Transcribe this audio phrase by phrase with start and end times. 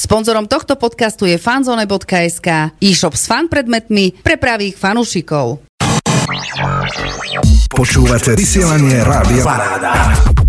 [0.00, 2.48] Sponzorom tohto podcastu je fanzone.sk,
[2.80, 5.60] e-shop s fan predmetmi pre pravých fanúšikov.
[7.68, 10.39] Počúvate vysielanie Rádia Paráda.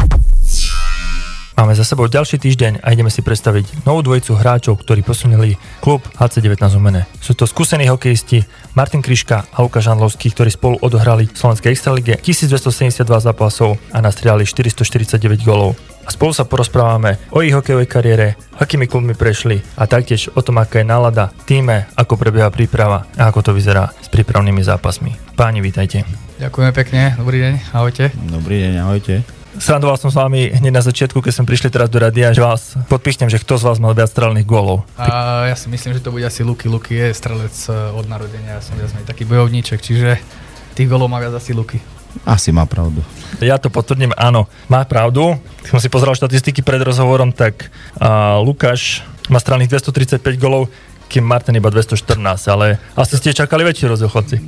[1.61, 6.01] Máme za sebou ďalší týždeň a ideme si predstaviť novú dvojicu hráčov, ktorí posunuli klub
[6.17, 7.05] HC19 Umene.
[7.21, 8.41] Sú to skúsení hokejisti
[8.73, 14.41] Martin Kriška a Lukáš Žandlovský, ktorí spolu odohrali v Slovenskej extralige 1272 zápasov a nastriali
[14.41, 15.77] 449 golov.
[16.01, 20.57] A spolu sa porozprávame o ich hokejovej kariére, akými klubmi prešli a taktiež o tom,
[20.57, 25.37] aká je nálada v týme, ako prebieha príprava a ako to vyzerá s prípravnými zápasmi.
[25.37, 26.09] Páni, vítajte.
[26.41, 28.09] Ďakujeme pekne, dobrý deň, ahojte.
[28.17, 29.40] Dobrý deň, ahojte.
[29.59, 32.79] Srandoval som s vami hneď na začiatku, keď sme prišli teraz do radia, že vás
[32.87, 34.87] podpíštem, že kto z vás mal viac strelných gólov.
[34.95, 36.71] A ja si myslím, že to bude asi Luky.
[36.71, 40.23] Luky je strelec e, od narodenia, ja som viac menej taký bojovníček, čiže
[40.71, 41.83] tých gólov má viac asi Luky.
[42.23, 43.03] Asi má pravdu.
[43.43, 45.35] Ja to potvrdím, áno, má pravdu.
[45.67, 47.67] Keď som si pozeral štatistiky pred rozhovorom, tak
[47.99, 50.67] uh, Lukáš má strelných 235 golov,
[51.11, 51.99] kým Martin iba 214,
[52.47, 54.39] ale asi ste čakali väčší rozdiel, chodci.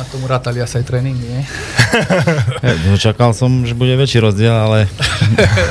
[0.00, 1.44] A tomu rátali asi aj tréning, nie?
[2.64, 4.88] Ja, čakal som, že bude väčší rozdiel, ale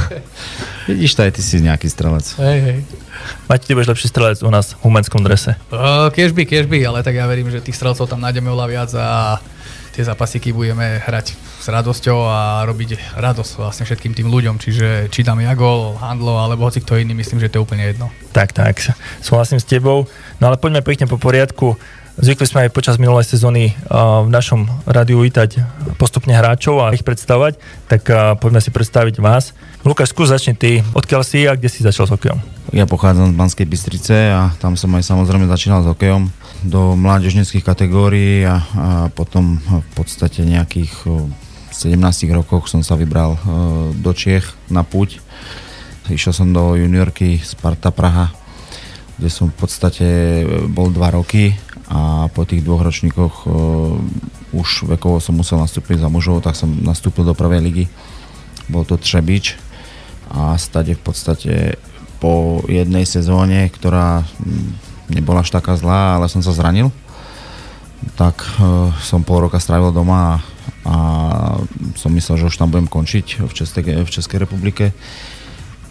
[0.89, 2.37] vidíš aj ty si nejaký strelec.
[2.37, 2.79] Hej, hej.
[3.49, 5.57] Mať ty budeš lepší strelec u nás v umenskom drese.
[5.73, 9.41] Uh, by, by, ale tak ja verím, že tých strelcov tam nájdeme oľa viac a
[9.97, 15.25] tie zápasíky budeme hrať s radosťou a robiť radosť vlastne všetkým tým ľuďom, čiže či
[15.25, 18.13] tam ja gol, handlo alebo hoci kto iný, myslím, že to je úplne jedno.
[18.29, 18.79] Tak, tak,
[19.25, 20.05] súhlasím s tebou.
[20.37, 21.75] No ale poďme pekne po poriadku.
[22.19, 25.63] Zvykli sme aj počas minulej sezóny uh, v našom rádiu vítať
[25.95, 27.55] postupne hráčov a ich predstavovať,
[27.87, 29.55] tak uh, poďme si predstaviť vás.
[29.87, 30.83] Lukáš, skús začni ty.
[30.91, 32.35] Odkiaľ si a kde si začal s hokejom?
[32.75, 36.27] Ja pochádzam z Banskej Bystrice a tam som aj samozrejme začínal s hokejom
[36.67, 40.91] do mládežnických kategórií a, a potom v podstate nejakých
[41.71, 41.95] 17
[42.35, 43.39] rokoch som sa vybral
[43.95, 45.23] do Čiech na púť.
[46.11, 48.35] Išiel som do juniorky Sparta Praha,
[49.15, 50.07] kde som v podstate
[50.67, 51.55] bol dva roky
[51.89, 53.97] a po tých dvoch ročníkoch uh,
[54.53, 57.85] už vekovo som musel nastúpiť za mužov, tak som nastúpil do prvej ligy.
[58.69, 59.57] Bol to Třebič
[60.29, 61.53] a stade v podstate
[62.21, 64.21] po jednej sezóne, ktorá
[65.09, 66.93] nebola až taká zlá, ale som sa zranil,
[68.13, 70.33] tak uh, som pol roka strávil doma a,
[70.85, 70.97] a
[71.97, 74.93] som myslel, že už tam budem končiť v Českej, v Českej republike.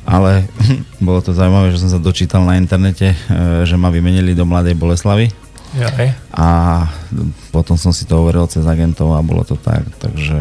[0.07, 0.47] Ale
[1.05, 4.79] bolo to zaujímavé, že som sa dočítal na internete, uh, že ma vymenili do Mladej
[4.79, 6.17] Boleslavy Jaj.
[6.33, 6.49] A
[7.53, 9.85] potom som si to overil cez agentov a bolo to tak.
[10.01, 10.39] Takže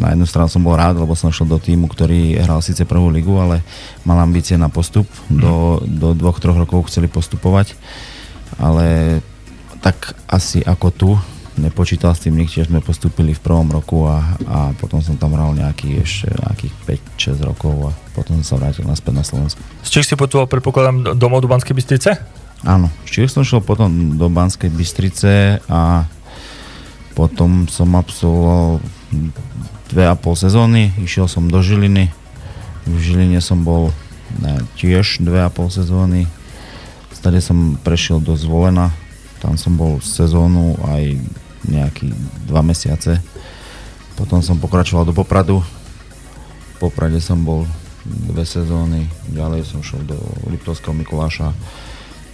[0.00, 3.12] na jednu stranu som bol rád, lebo som šiel do týmu, ktorý hral síce prvú
[3.12, 3.60] ligu, ale
[4.08, 5.04] mal ambície na postup.
[5.28, 7.76] Do, do dvoch, troch rokov chceli postupovať.
[8.56, 9.20] Ale
[9.84, 11.10] tak asi ako tu,
[11.58, 15.52] nepočítal s tým nikto, sme postúpili v prvom roku a, a potom som tam hral
[15.58, 16.74] nejaký ešte nejakých
[17.36, 19.60] 5-6 rokov a potom som sa vrátil naspäť na Slovensku.
[19.82, 22.10] Z Čech si potoval, predpokladám, domov do Banskej Bystrice?
[22.66, 26.10] Áno, čiže som šiel potom do Banskej Bystrice a
[27.14, 28.82] potom som absolvoval
[29.90, 32.10] dve a pol sezóny, išiel som do Žiliny,
[32.86, 33.94] v Žiline som bol
[34.74, 36.26] tiež dve a pol sezóny,
[37.14, 38.94] stade som prešiel do Zvolena,
[39.42, 41.18] tam som bol sezónu aj
[41.66, 42.14] nejaký
[42.46, 43.18] dva mesiace,
[44.14, 47.66] potom som pokračoval do Popradu, v Poprade som bol
[48.06, 51.50] dve sezóny, ďalej som šiel do Liptovského Mikuláša,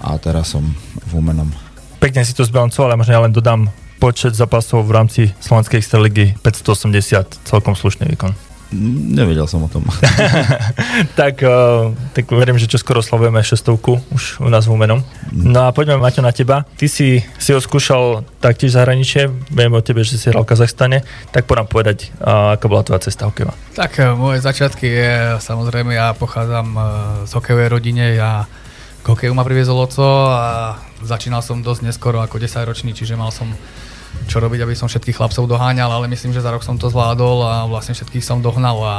[0.04, 0.62] a teraz som
[1.08, 1.48] v Umenom.
[1.96, 6.36] Pekne si to zbalancoval, ale možno ja len dodám počet zápasov v rámci Slovenskej extraligy
[6.44, 8.36] 580, celkom slušný výkon.
[8.74, 9.86] Nevedel som o tom.
[11.20, 15.00] tak, uh, tak verím, že čo skoro slavujeme šestovku už u nás v Umenom.
[15.30, 16.66] No a poďme, Maťo, na teba.
[16.74, 21.06] Ty si si ho skúšal taktiež zahraničie, vieme o tebe, že si hral v Kazachstane,
[21.30, 23.54] tak poďme povedať, uh, aká bola tvoja cesta hokejová.
[23.78, 26.84] Tak uh, moje začiatky je, samozrejme, ja pochádzam uh,
[27.24, 28.50] z hokejovej rodine, ja
[29.04, 33.28] k hokeju ma priviezol oco a začínal som dosť neskoro ako 10 ročný, čiže mal
[33.28, 33.52] som
[34.24, 37.38] čo robiť, aby som všetkých chlapcov doháňal, ale myslím, že za rok som to zvládol
[37.44, 38.96] a vlastne všetkých som dohnal a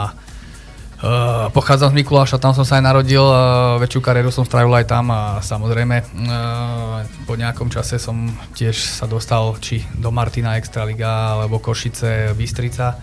[0.96, 4.88] Uh, pochádzam z Mikuláša, tam som sa aj narodil, uh, väčšiu kariéru som strávil aj
[4.88, 11.36] tam a samozrejme uh, po nejakom čase som tiež sa dostal či do Martina Extraliga
[11.36, 12.96] alebo Košice, Bystrica,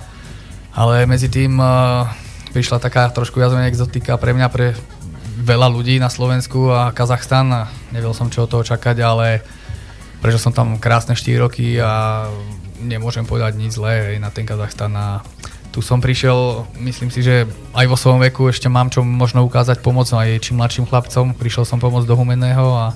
[0.72, 2.08] ale medzi tým uh,
[2.56, 4.72] prišla taká trošku viac exotika pre mňa, pre
[5.32, 9.40] veľa ľudí na Slovensku a Kazachstan a nevedel som čo od toho čakať, ale
[10.20, 12.26] prežil som tam krásne 4 roky a
[12.82, 15.25] nemôžem povedať nič zlé na ten Kazachstan a
[15.73, 19.81] tu som prišiel, myslím si, že aj vo svojom veku ešte mám čo možno ukázať
[19.81, 21.32] pomoc aj čím mladším chlapcom.
[21.32, 22.87] Prišiel som pomôcť do Humenného a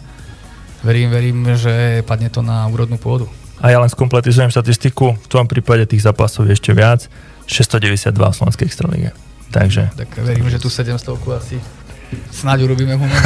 [0.85, 3.33] verím, verím, že padne to na úrodnú pôdu.
[3.65, 7.09] A ja len skompletizujem štatistiku, v tvojom prípade tých zápasov je ešte viac,
[7.49, 9.11] 692 v Slovenskej extralíge.
[9.49, 9.97] Takže...
[9.97, 11.01] Tak verím, že tu 700
[11.33, 11.57] asi
[12.31, 13.17] snáď urobíme humor.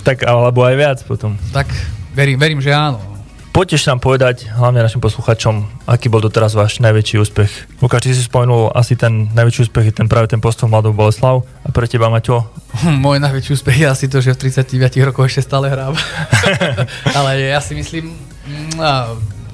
[0.00, 1.36] Tak alebo aj viac potom.
[1.52, 1.68] Tak
[2.16, 3.10] verím, verím, že áno.
[3.50, 7.50] Poďte nám povedať, hlavne našim posluchačom, aký bol doteraz váš najväčší úspech.
[7.82, 11.42] Lukáš, ty si spomenul asi ten najväčší úspech je ten práve ten postup Mladou Boleslav.
[11.66, 12.46] A pre teba, Maťo?
[12.86, 15.98] Môj najväčší úspech je asi to, že v 39 rokoch ešte stále hrám.
[17.18, 18.14] Ale ja si myslím,
[18.46, 18.78] mm,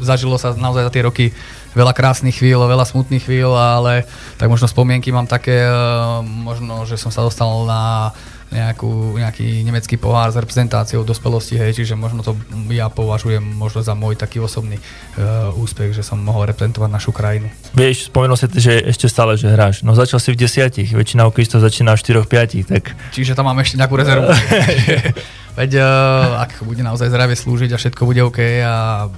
[0.05, 1.25] zažilo sa naozaj za tie roky
[1.77, 4.09] veľa krásnych chvíľ, veľa smutných chvíľ, ale
[4.41, 5.73] tak možno spomienky mám také, e,
[6.25, 8.11] možno, že som sa dostal na
[8.47, 12.39] nejakú, nejaký nemecký pohár s reprezentáciou dospelosti, hej, čiže možno to
[12.71, 17.51] ja považujem možno za môj taký osobný uh, úspech, že som mohol reprezentovať našu krajinu.
[17.75, 19.83] Vieš, spomenul si, že ešte stále, že hráš.
[19.83, 22.95] No začal si v desiatich, väčšina hokejistov začína v 4-5, tak...
[23.11, 24.31] Čiže tam mám ešte nejakú rezervu.
[25.59, 29.09] Veď uh, ak bude naozaj zdravie slúžiť a všetko bude OK a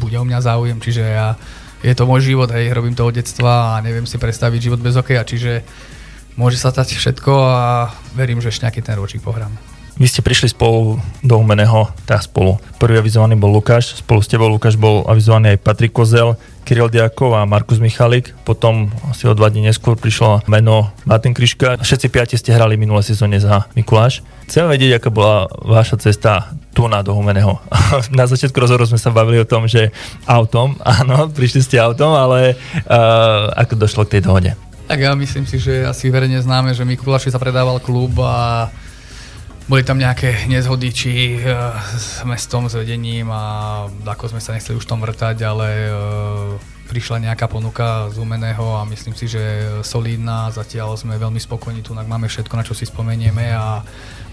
[0.00, 1.34] bude o mňa záujem, čiže ja,
[1.82, 4.98] je to môj život, hej, robím to od detstva a neviem si predstaviť život bez
[4.98, 5.62] hokeja, čiže
[6.38, 9.50] môže sa stať všetko a verím, že ešte nejaký ten ročík pohrám.
[9.98, 12.62] Vy ste prišli spolu do Humeného, tak spolu.
[12.78, 17.34] Prvý avizovaný bol Lukáš, spolu s tebou Lukáš bol avizovaný aj Patrik Kozel, Kiril Diakov
[17.34, 18.30] a Markus Michalik.
[18.46, 21.82] Potom asi o dva dní neskôr prišlo meno Martin Kriška.
[21.82, 24.22] Všetci piati ste hrali minulé sezóne za Mikuláš.
[24.46, 27.58] Chcem vedieť, aká bola vaša cesta tu na do Humeného.
[28.14, 29.90] Na začiatku rozhovoru sme sa bavili o tom, že
[30.30, 32.54] autom, áno, prišli ste autom, ale
[32.86, 34.67] uh, ako došlo k tej dohode?
[34.88, 38.72] Tak ja myslím si, že asi verejne známe, že Mikuláši sa predával klub a
[39.68, 41.12] boli tam nejaké nezhody, či
[41.44, 46.56] uh, s mestom, s vedením a ako sme sa nechceli už tom vrtať, ale uh,
[46.88, 51.92] prišla nejaká ponuka z Umeného a myslím si, že solidná, zatiaľ sme veľmi spokojní, tu
[51.92, 53.84] máme všetko, na čo si spomenieme a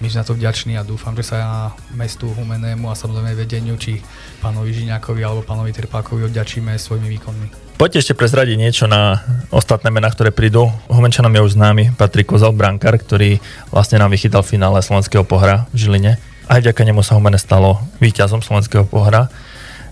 [0.03, 4.03] my sme na to vďační a dúfam, že sa mestu Humenému a samozrejme vedeniu, či
[4.43, 7.47] pánovi Žiňakovi alebo pánovi Trpákovi odďačíme svojimi výkonmi.
[7.75, 9.19] Poďte ešte prezradiť niečo na
[9.51, 10.71] ostatné mená, ktoré prídu.
[10.87, 15.67] Humenčanom je už známy Patrik Kozal, brankár, ktorý vlastne nám vychytal v finále slovenského pohra
[15.75, 16.15] v Žiline.
[16.47, 19.27] Aj vďaka nemu sa Humene stalo víťazom slovenského pohra.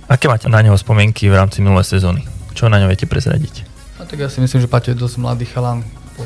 [0.07, 2.23] Aké máte na neho spomienky v rámci minulej sezóny?
[2.55, 3.67] Čo na ňo viete prezradiť?
[3.99, 5.83] No, tak ja si myslím, že Paťo je dosť mladý chalan,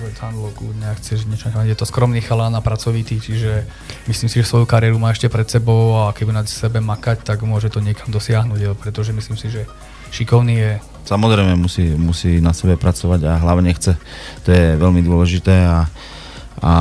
[0.08, 3.68] povedz handlo, kľudne, ak chceš niečo je to skromný chalan a pracovitý, čiže
[4.08, 7.44] myslím si, že svoju kariéru má ešte pred sebou a keby na sebe makať, tak
[7.44, 9.68] môže to niekam dosiahnuť, pretože myslím si, že
[10.16, 10.72] šikovný je.
[11.04, 14.00] Samozrejme musí, musí na sebe pracovať a hlavne chce,
[14.48, 15.92] to je veľmi dôležité a
[16.58, 16.74] a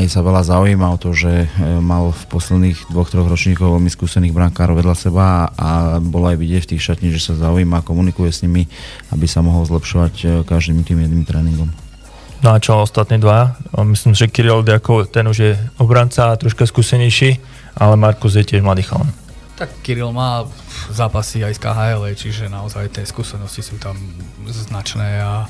[0.00, 1.48] aj sa veľa zaujíma o to, že e,
[1.84, 6.64] mal v posledných dvoch, troch ročníkov veľmi skúsených brankárov vedľa seba a bolo aj vidieť
[6.64, 8.72] v tých šatni, že sa zaujíma, komunikuje s nimi,
[9.12, 11.68] aby sa mohol zlepšovať e, každým tým jedným tréningom.
[12.42, 13.54] No a čo ostatní dva?
[13.86, 17.38] Myslím, že Kirill ako ten už je obranca, troška skúsenejší,
[17.78, 19.06] ale Markus je tiež mladý chalan.
[19.54, 20.42] Tak Kirill má
[20.90, 23.94] zápasy aj z KHL, čiže naozaj tie skúsenosti sú tam
[24.50, 25.46] značné a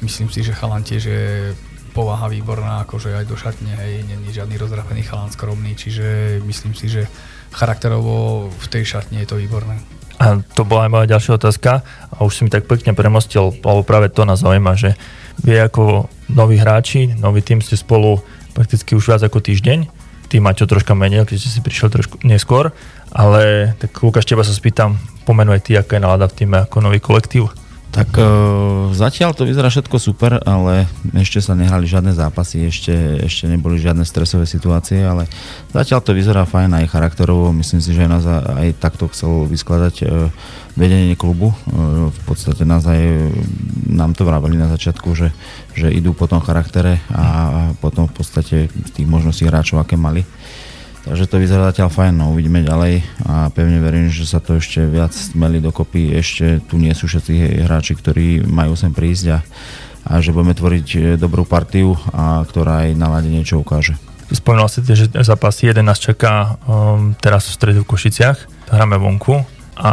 [0.00, 1.52] myslím si, že chalan tiež je
[1.92, 6.88] povaha výborná, akože aj do šatne, hej, není žiadny rozrapený chalán skromný, čiže myslím si,
[6.88, 7.06] že
[7.52, 9.78] charakterovo v tej šatne je to výborné.
[10.18, 13.86] A to bola aj moja ďalšia otázka a už si mi tak pekne premostil, alebo
[13.86, 14.98] práve to nás zaujíma, že
[15.42, 18.22] vy ako noví hráči, nový tým ste spolu
[18.54, 19.78] prakticky už viac ako týždeň,
[20.30, 22.70] ty Maťo troška menej, keďže si prišiel trošku neskôr,
[23.10, 24.96] ale tak Lukáš, teba sa spýtam,
[25.26, 27.50] pomenuj ty, aká je nálada v týme ako nový kolektív.
[27.94, 32.90] Tak uh, zatiaľ to vyzerá všetko super, ale ešte sa nehrali žiadne zápasy, ešte,
[33.22, 35.30] ešte neboli žiadne stresové situácie, ale
[35.70, 37.54] zatiaľ to vyzerá fajn aj charakterovo.
[37.54, 40.26] Myslím si, že nás aj takto chcel vyskladať uh,
[40.74, 41.54] vedenie klubu.
[41.70, 43.30] Uh, v podstate nás aj
[43.86, 45.30] nám to vraveli na začiatku, že,
[45.78, 48.56] že idú po tom charaktere a potom v podstate
[48.90, 50.26] tých možností hráčov, aké mali.
[51.04, 54.80] Takže to vyzerá zatiaľ fajn, no uvidíme ďalej a pevne verím, že sa to ešte
[54.88, 56.16] viac smeli dokopy.
[56.16, 59.38] Ešte tu nie sú všetci hráči, ktorí majú sem prísť a,
[60.08, 64.00] a že budeme tvoriť e, dobrú partiu, a ktorá aj na lade niečo ukáže.
[64.32, 69.44] Spomínal si, že zápasy jeden nás čaká um, teraz v stredu v Košiciach, hráme vonku
[69.76, 69.92] a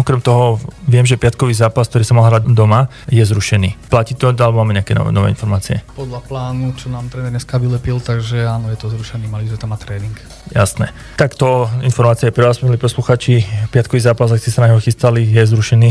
[0.00, 0.56] Okrem toho
[0.88, 3.92] viem, že piatkový zápas, ktorý sa mal hrať doma, je zrušený.
[3.92, 5.84] Platí to, alebo máme nejaké nové, nové informácie?
[5.92, 9.76] Podľa plánu, čo nám tréner dneska vylepil, takže áno, je to zrušený, mali sme tam
[9.76, 10.16] mať tréning.
[10.56, 10.96] Jasné.
[11.20, 13.44] Takto informácie pre vás, milí posluchači.
[13.68, 15.90] Piatkový zápas, ak ste sa na neho chystali, je zrušený.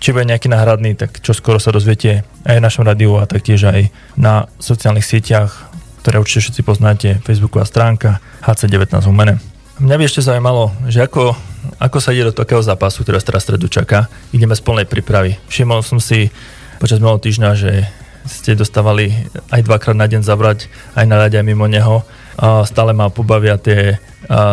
[0.00, 3.68] Či bude nejaký náhradný, tak čo skoro sa dozviete aj v našom rádiu a taktiež
[3.68, 5.68] aj na sociálnych sieťach,
[6.00, 9.36] ktoré určite všetci poznáte, Facebooková stránka HC19 Humene.
[9.84, 11.36] Mňa by ešte zaujímalo, že ako
[11.80, 14.12] ako sa ide do takého zápasu, ktorý teraz stredu čaká?
[14.36, 15.40] Ideme z plnej prípravy.
[15.48, 16.28] Všimol som si
[16.76, 17.88] počas minulého týždňa, že
[18.28, 19.16] ste dostávali
[19.48, 22.04] aj dvakrát na deň zabrať, aj na aj mimo neho.
[22.36, 23.96] A stále ma pobavia tie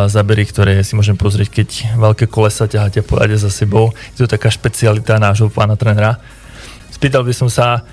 [0.08, 3.92] zábery, ktoré si môžem pozrieť, keď veľké kolesa ťaháte po rade za sebou.
[4.16, 6.16] Je to taká špecialita nášho pána trenera.
[6.96, 7.84] Spýtal by som sa,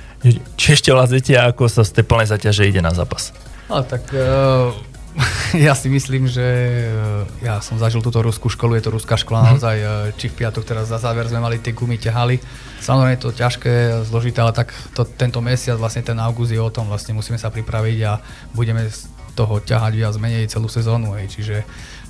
[0.54, 3.34] či ešte vládzete, ako sa z tej plnej zaťaže ide na zápas.
[3.66, 4.93] Ale tak uh
[5.66, 9.42] ja si myslím, že e, ja som zažil túto ruskú školu, je to ruská škola
[9.42, 9.50] mm-hmm.
[9.54, 9.86] naozaj, e,
[10.18, 12.42] či v piatok teraz za záver sme mali tie gumy, ťahali.
[12.82, 13.72] Samozrejme je to ťažké,
[14.10, 17.48] zložité, ale tak to, tento mesiac, vlastne ten august je o tom, vlastne musíme sa
[17.54, 18.18] pripraviť a
[18.50, 21.14] budeme z toho ťahať viac menej celú sezónu.
[21.18, 21.38] Hej.
[21.38, 21.56] Čiže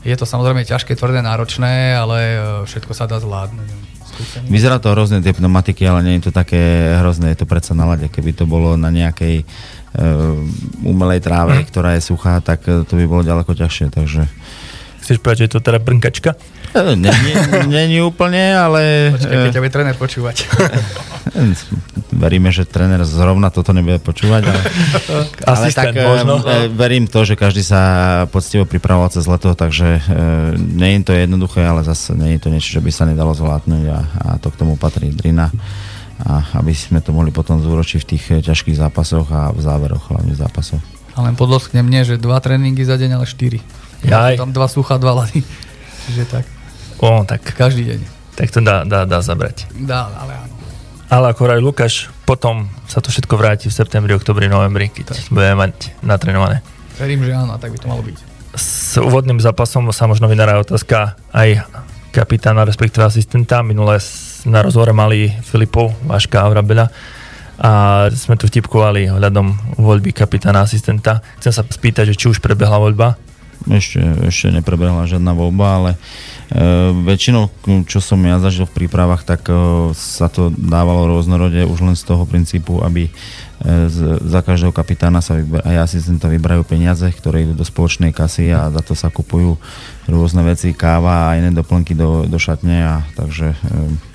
[0.04, 3.96] je to samozrejme ťažké, tvrdé, náročné, ale e, všetko sa dá zvládnuť.
[4.46, 7.82] Vyzerá to hrozne tie pneumatiky, ale nie je to také hrozné, je to predsa na
[7.82, 8.06] lade.
[8.06, 9.42] Keby to bolo na nejakej
[10.82, 11.66] umelej tráve, mm.
[11.70, 14.26] ktorá je suchá, tak to by bolo ďaleko ťažšie, takže...
[15.04, 16.32] Chceš povedať, že je to teda brnkačka?
[17.68, 19.12] Není úplne, ale...
[19.14, 20.36] Počkaj, keď ťa bude tréner počúvať.
[22.24, 24.62] Veríme, že tréner zrovna toto nebude počúvať, ale,
[25.50, 26.40] ale tak možno.
[26.72, 27.80] Verím to, že každý sa
[28.32, 30.02] poctivo pripravoval cez leto, takže
[30.56, 33.84] nie je to jednoduché, ale zase nie je to niečo, čo by sa nedalo zvládnuť
[33.92, 35.52] a, a to k tomu patrí drina
[36.22, 40.34] a aby sme to mohli potom zúročiť v tých ťažkých zápasoch a v záveroch hlavne
[40.38, 40.78] zápasov.
[41.14, 43.62] Ale len podlosknem nie, že dva tréningy za deň, ale štyri.
[44.06, 45.42] Ja tam dva sucha, dva lady.
[46.06, 46.44] Čiže tak.
[47.00, 47.40] O, tak.
[47.54, 48.00] Každý deň.
[48.34, 49.70] Tak to dá, dá, dá zabrať.
[49.78, 50.54] Dá, ale áno.
[51.06, 51.94] Ale ako aj Lukáš,
[52.26, 55.18] potom sa to všetko vráti v septembri, oktobri, novembri, keď tak.
[55.30, 56.64] budeme mať natrenované.
[56.98, 58.18] Verím, že áno, tak by to malo byť.
[58.54, 61.66] S úvodným zápasom sa možno vynará otázka aj
[62.14, 63.62] kapitána, respektíve asistenta.
[63.62, 63.98] Minulé
[64.44, 66.86] na rozhovore mali Filipov, Vaška a Vrabela
[67.54, 67.70] a
[68.10, 71.22] sme tu vtipkovali hľadom voľby kapitána asistenta.
[71.38, 73.14] Chcem sa spýtať, či už prebehla voľba
[73.70, 75.98] ešte, ešte neprebehla žiadna voľba, ale e,
[76.92, 77.48] väčšinou,
[77.88, 79.54] čo som ja zažil v prípravách, tak e,
[79.96, 83.10] sa to dávalo rôznorode už len z toho princípu, aby e,
[83.88, 88.52] z, za každého kapitána sa vyber, aj asistenta vyberajú peniaze, ktoré idú do spoločnej kasy
[88.52, 89.56] a za to sa kupujú
[90.12, 94.13] rôzne veci, káva a iné doplnky do, do šatne a takže e,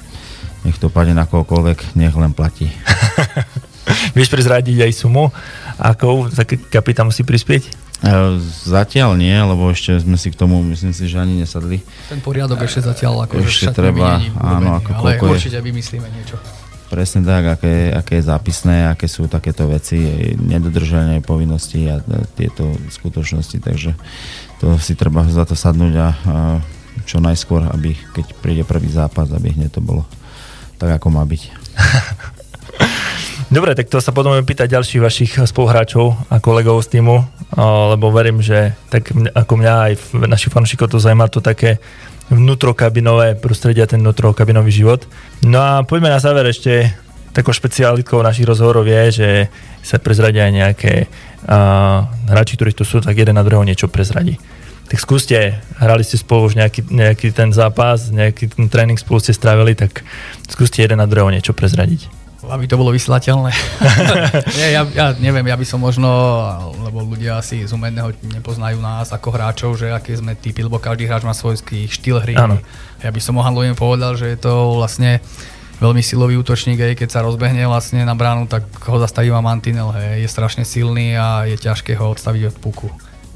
[0.68, 2.72] nech to padne na kohokoľvek, nech len platí.
[4.18, 5.34] Vieš prezradiť aj sumu,
[5.80, 6.30] ako
[6.70, 7.89] kapitán musí prispieť?
[8.00, 11.84] E, zatiaľ nie, lebo ešte sme si k tomu, myslím si, že ani nesadli.
[12.08, 16.39] Ten poriadok ešte zatiaľ ako ešte treba, áno, ako ale určite je, vymyslíme niečo.
[16.89, 20.00] Presne tak, aké, aké je zápisné, aké sú takéto veci,
[20.39, 22.01] nedodržanie povinností a
[22.34, 23.94] tieto skutočnosti, takže
[24.58, 26.36] to si treba za to sadnúť a, a
[27.04, 30.08] čo najskôr, aby keď príde prvý zápas, aby hneď to bolo
[30.79, 31.41] tak, ako má byť.
[33.50, 37.25] Dobre, tak to sa potom pýtať ďalších vašich spoluhráčov a kolegov z týmu,
[37.91, 39.93] lebo verím, že tak ako mňa aj
[40.29, 41.81] našich fanúšikov to zaujíma to také
[42.29, 45.01] vnútrokabinové prostredie a ten vnútrokabinový život.
[45.41, 46.93] No a poďme na záver ešte
[47.33, 49.29] takou špecialitkou našich rozhovorov je, že
[49.81, 54.38] sa prezradia aj nejaké uh, hráči, ktorí tu sú, tak jeden na druhého niečo prezradí.
[54.89, 59.38] Tak skúste, hrali ste spolu už nejaký, nejaký ten zápas, nejaký ten tréning spolu ste
[59.38, 60.01] strávili, tak
[60.50, 62.19] skúste jeden na druhého niečo prezradiť
[62.50, 63.51] aby to bolo vysielateľné.
[64.60, 66.10] Nie, ja, ja neviem, ja by som možno,
[66.81, 71.05] lebo ľudia asi z umeného nepoznajú nás ako hráčov, že aké sme typy, lebo každý
[71.05, 72.34] hráč má svoj štýl hry.
[72.39, 72.58] Ano.
[73.05, 75.22] Ja by som Mohan povedal, že je to vlastne
[75.79, 79.96] veľmi silový útočník, aj keď sa rozbehne vlastne na bránu, tak ho zastaví ma mantinel,
[79.96, 82.88] hej, je strašne silný a je ťažké ho odstaviť od puku.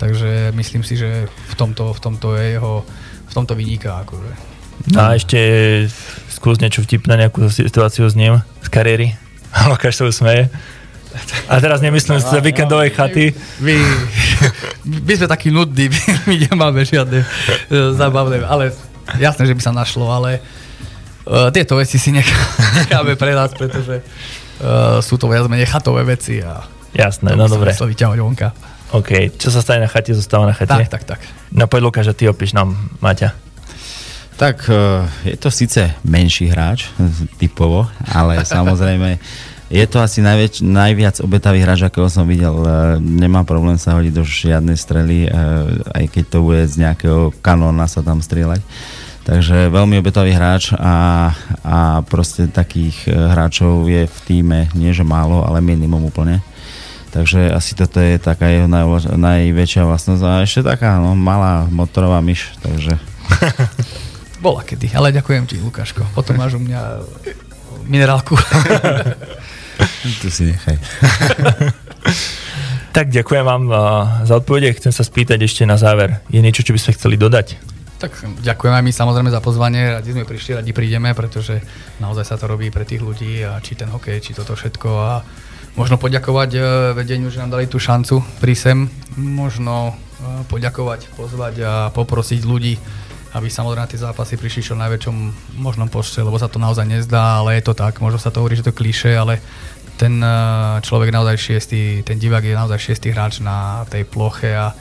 [0.03, 2.83] Takže myslím si, že v tomto, v tomto je jeho,
[3.23, 4.03] v tomto vyniká.
[4.03, 4.31] Akože.
[4.99, 5.39] A ešte
[6.27, 9.15] skús niečo vtipné, nejakú situáciu s ním z kariéry.
[9.71, 10.51] Lukáš sa usmeje.
[11.47, 13.31] A teraz nemyslím z víkendovej chaty.
[13.63, 13.77] My,
[15.07, 15.87] my sme takí nudní,
[16.27, 18.73] my nemáme žiadne uh, zábavné, ale
[19.21, 20.41] jasné, že by sa našlo, ale
[21.29, 26.41] uh, tieto veci si necháme pre nás, pretože uh, sú to viac menej chatové veci
[26.41, 27.73] a Jasné, no dobre.
[27.73, 28.53] Sa vyťahovať vonka.
[28.93, 30.69] OK, čo sa stane na chate, zostáva na chate.
[30.69, 31.21] Tak, tak, tak.
[31.49, 33.33] No poď Lukáš, a ty opíš nám Maťa.
[34.37, 36.93] Tak e, je to síce menší hráč,
[37.41, 39.17] typovo, ale samozrejme
[39.73, 42.53] je to asi najväč, najviac obetavý hráč, akého som videl.
[42.53, 45.29] E, nemá problém sa hodiť do žiadnej strely, e,
[45.89, 48.61] aj keď to bude z nejakého kanóna sa tam strieľať.
[49.23, 51.31] Takže veľmi obetový hráč a,
[51.63, 56.43] a proste takých hráčov je v týme nie že málo, ale minimum úplne.
[57.13, 62.25] Takže asi toto je taká jeho naj, najväčšia vlastnosť a ešte taká no, malá motorová
[62.25, 62.97] myš, takže
[64.43, 66.03] Bola kedy, ale ďakujem ti, Lukáško.
[66.11, 66.99] Potom máš u mňa
[67.87, 68.35] minerálku.
[70.21, 70.75] tu si nechaj.
[72.97, 73.77] tak ďakujem vám uh,
[74.27, 74.75] za odpovede.
[74.75, 76.19] Chcem sa spýtať ešte na záver.
[76.27, 77.55] Je niečo, čo by sme chceli dodať?
[78.03, 78.11] Tak
[78.43, 79.95] ďakujem aj my samozrejme za pozvanie.
[79.95, 81.63] Radi sme prišli, radi prídeme, pretože
[82.03, 85.23] naozaj sa to robí pre tých ľudí a či ten hokej, či toto všetko a
[85.73, 86.63] možno poďakovať uh,
[86.93, 88.77] vedeniu, že nám dali tú šancu pri sem.
[89.17, 92.77] Možno uh, poďakovať, pozvať a poprosiť ľudí,
[93.33, 95.15] aby samozrejme tie zápasy prišli čo najväčšom
[95.57, 98.53] možnom počte, lebo sa to naozaj nezdá, ale je to tak, možno sa to hovorí,
[98.53, 99.41] že to klíše, ale
[99.97, 104.73] ten eh, človek naozaj šiestý, ten divák je naozaj šiestý hráč na tej ploche a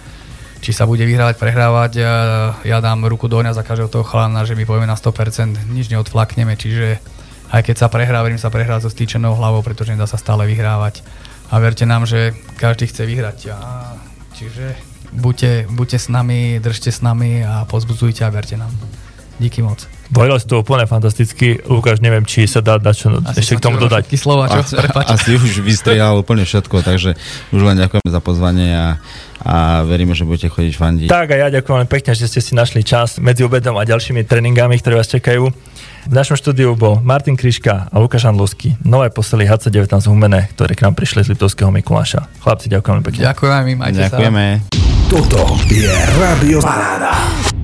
[0.62, 1.92] či sa bude vyhrávať, prehrávať,
[2.62, 5.90] ja, dám ruku do ohňa za každého toho chalana, že my povieme na 100%, nič
[5.90, 7.02] neodflakneme, čiže
[7.52, 11.04] aj keď sa prehrá, verím sa prehrá so stýčenou hlavou, pretože nedá sa stále vyhrávať.
[11.52, 13.38] A verte nám, že každý chce vyhrať.
[13.52, 13.92] A,
[14.32, 14.72] čiže
[15.12, 18.72] buďte, buďte s nami, držte s nami a pozbudzujte a verte nám.
[19.36, 19.84] Díky moc.
[20.12, 21.56] Povedal si to úplne fantasticky.
[21.64, 24.12] Lukáš, neviem, či sa dá dať čo Asi ešte k tomu dodať.
[24.12, 24.60] Slova, čo?
[24.76, 25.08] Prepáč.
[25.08, 27.16] asi už vystrial úplne všetko, takže
[27.48, 29.00] už len ďakujeme za pozvanie a,
[29.40, 31.08] a veríme, že budete chodiť fandiť.
[31.08, 34.28] Tak a ja ďakujem veľmi pekne, že ste si našli čas medzi obedom a ďalšími
[34.28, 35.48] tréningami, ktoré vás čakajú.
[36.02, 40.84] V našom štúdiu bol Martin Kriška a Lukáš Andlovský, nové posely HC19 Humene, ktoré k
[40.84, 42.28] nám prišli z Liptovského Mikuláša.
[42.42, 43.22] Chlapci, ďakujem veľmi pekne.
[43.32, 44.04] Ďakujem im, majte sa.
[44.12, 44.44] Ďakujeme.
[45.08, 45.40] Toto
[45.70, 47.14] je Rádio Paráda.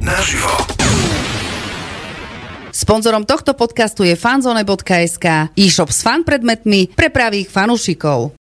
[0.00, 0.77] Naživo.
[2.78, 8.30] Sponzorom tohto podcastu je fanzone.sk, e-shop s fan predmetmi pre pravých fanúšikov.